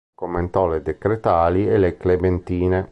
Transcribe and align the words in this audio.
Commentò 0.15 0.65
le 0.65 0.81
"Decretali" 0.81 1.69
e 1.69 1.77
le 1.77 1.95
"Clementine". 1.97 2.79